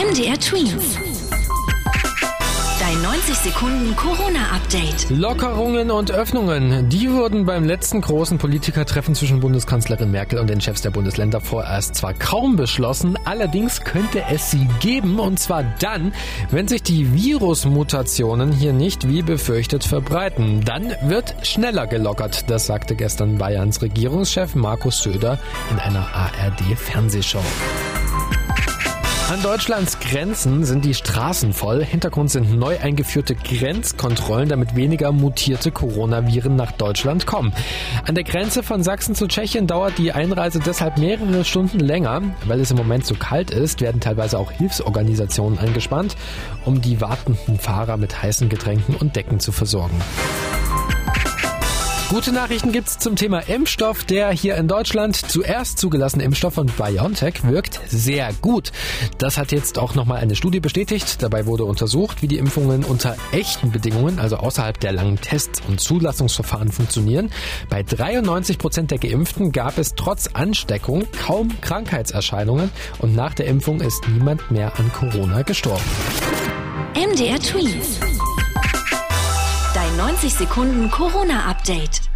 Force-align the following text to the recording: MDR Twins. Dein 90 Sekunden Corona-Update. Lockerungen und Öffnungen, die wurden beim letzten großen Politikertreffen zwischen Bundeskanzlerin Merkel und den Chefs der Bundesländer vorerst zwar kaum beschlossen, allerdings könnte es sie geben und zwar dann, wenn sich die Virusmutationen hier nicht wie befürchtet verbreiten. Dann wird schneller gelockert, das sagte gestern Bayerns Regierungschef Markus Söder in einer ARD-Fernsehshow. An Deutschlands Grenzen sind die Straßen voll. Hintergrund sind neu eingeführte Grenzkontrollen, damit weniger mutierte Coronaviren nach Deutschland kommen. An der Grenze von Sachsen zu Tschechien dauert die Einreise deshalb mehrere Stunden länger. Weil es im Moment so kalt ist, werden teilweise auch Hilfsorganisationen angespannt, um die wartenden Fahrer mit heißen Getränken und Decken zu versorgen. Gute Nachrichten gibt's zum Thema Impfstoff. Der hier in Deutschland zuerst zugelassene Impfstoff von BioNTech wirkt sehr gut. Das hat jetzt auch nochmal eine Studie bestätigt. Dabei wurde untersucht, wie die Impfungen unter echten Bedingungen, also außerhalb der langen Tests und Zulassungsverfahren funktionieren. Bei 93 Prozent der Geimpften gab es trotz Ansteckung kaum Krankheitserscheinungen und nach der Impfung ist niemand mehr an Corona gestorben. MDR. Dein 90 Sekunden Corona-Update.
MDR 0.00 0.40
Twins. 0.40 0.96
Dein 2.80 3.02
90 3.02 3.34
Sekunden 3.34 3.94
Corona-Update. 3.96 5.10
Lockerungen 5.10 5.90
und 5.90 6.10
Öffnungen, 6.10 6.88
die 6.88 7.12
wurden 7.12 7.44
beim 7.44 7.64
letzten 7.64 8.00
großen 8.00 8.38
Politikertreffen 8.38 9.14
zwischen 9.14 9.40
Bundeskanzlerin 9.40 10.10
Merkel 10.10 10.38
und 10.38 10.48
den 10.48 10.62
Chefs 10.62 10.80
der 10.80 10.88
Bundesländer 10.88 11.42
vorerst 11.42 11.96
zwar 11.96 12.14
kaum 12.14 12.56
beschlossen, 12.56 13.18
allerdings 13.26 13.82
könnte 13.82 14.24
es 14.30 14.50
sie 14.50 14.66
geben 14.80 15.20
und 15.20 15.38
zwar 15.38 15.64
dann, 15.80 16.14
wenn 16.50 16.66
sich 16.66 16.82
die 16.82 17.12
Virusmutationen 17.12 18.52
hier 18.52 18.72
nicht 18.72 19.06
wie 19.06 19.20
befürchtet 19.20 19.84
verbreiten. 19.84 20.64
Dann 20.64 20.94
wird 21.02 21.46
schneller 21.46 21.86
gelockert, 21.86 22.48
das 22.48 22.64
sagte 22.64 22.96
gestern 22.96 23.36
Bayerns 23.36 23.82
Regierungschef 23.82 24.54
Markus 24.54 25.02
Söder 25.02 25.38
in 25.70 25.78
einer 25.78 26.08
ARD-Fernsehshow. 26.14 27.44
An 29.30 29.40
Deutschlands 29.44 30.00
Grenzen 30.00 30.64
sind 30.64 30.84
die 30.84 30.92
Straßen 30.92 31.52
voll. 31.52 31.84
Hintergrund 31.84 32.32
sind 32.32 32.58
neu 32.58 32.76
eingeführte 32.80 33.36
Grenzkontrollen, 33.36 34.48
damit 34.48 34.74
weniger 34.74 35.12
mutierte 35.12 35.70
Coronaviren 35.70 36.56
nach 36.56 36.72
Deutschland 36.72 37.26
kommen. 37.26 37.52
An 38.04 38.16
der 38.16 38.24
Grenze 38.24 38.64
von 38.64 38.82
Sachsen 38.82 39.14
zu 39.14 39.28
Tschechien 39.28 39.68
dauert 39.68 39.98
die 39.98 40.10
Einreise 40.10 40.58
deshalb 40.58 40.98
mehrere 40.98 41.44
Stunden 41.44 41.78
länger. 41.78 42.22
Weil 42.46 42.58
es 42.58 42.72
im 42.72 42.76
Moment 42.76 43.06
so 43.06 43.14
kalt 43.14 43.52
ist, 43.52 43.80
werden 43.80 44.00
teilweise 44.00 44.36
auch 44.36 44.50
Hilfsorganisationen 44.50 45.60
angespannt, 45.60 46.16
um 46.64 46.80
die 46.80 47.00
wartenden 47.00 47.56
Fahrer 47.60 47.98
mit 47.98 48.20
heißen 48.20 48.48
Getränken 48.48 48.96
und 48.96 49.14
Decken 49.14 49.38
zu 49.38 49.52
versorgen. 49.52 49.94
Gute 52.10 52.32
Nachrichten 52.32 52.72
gibt's 52.72 52.98
zum 52.98 53.14
Thema 53.14 53.38
Impfstoff. 53.38 54.02
Der 54.02 54.32
hier 54.32 54.56
in 54.56 54.66
Deutschland 54.66 55.14
zuerst 55.14 55.78
zugelassene 55.78 56.24
Impfstoff 56.24 56.54
von 56.54 56.66
BioNTech 56.66 57.44
wirkt 57.44 57.78
sehr 57.86 58.32
gut. 58.42 58.72
Das 59.18 59.38
hat 59.38 59.52
jetzt 59.52 59.78
auch 59.78 59.94
nochmal 59.94 60.18
eine 60.18 60.34
Studie 60.34 60.58
bestätigt. 60.58 61.22
Dabei 61.22 61.46
wurde 61.46 61.64
untersucht, 61.64 62.20
wie 62.20 62.26
die 62.26 62.38
Impfungen 62.38 62.82
unter 62.82 63.14
echten 63.30 63.70
Bedingungen, 63.70 64.18
also 64.18 64.38
außerhalb 64.38 64.80
der 64.80 64.90
langen 64.90 65.20
Tests 65.20 65.62
und 65.68 65.80
Zulassungsverfahren 65.80 66.72
funktionieren. 66.72 67.30
Bei 67.68 67.84
93 67.84 68.58
Prozent 68.58 68.90
der 68.90 68.98
Geimpften 68.98 69.52
gab 69.52 69.78
es 69.78 69.94
trotz 69.94 70.26
Ansteckung 70.32 71.04
kaum 71.24 71.60
Krankheitserscheinungen 71.60 72.72
und 72.98 73.14
nach 73.14 73.34
der 73.34 73.46
Impfung 73.46 73.80
ist 73.80 74.08
niemand 74.08 74.50
mehr 74.50 74.72
an 74.80 74.90
Corona 74.92 75.42
gestorben. 75.42 75.84
MDR. 76.96 77.38
Dein 79.72 79.96
90 79.96 80.34
Sekunden 80.34 80.90
Corona-Update. 80.90 82.09